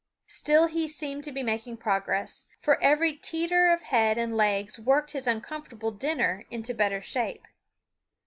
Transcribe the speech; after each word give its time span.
Still 0.29 0.65
he 0.65 0.87
seemed 0.87 1.23
to 1.25 1.31
be 1.31 1.43
making 1.43 1.77
progress, 1.77 2.47
for 2.59 2.81
every 2.81 3.13
teeter 3.13 3.71
of 3.71 3.83
head 3.83 4.17
and 4.17 4.35
legs 4.35 4.79
worked 4.79 5.11
his 5.11 5.27
uncomfortable 5.27 5.91
dinner 5.91 6.43
into 6.49 6.73
better 6.73 7.01
shape. 7.01 7.45